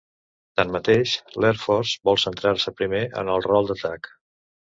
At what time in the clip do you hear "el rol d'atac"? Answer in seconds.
3.37-4.11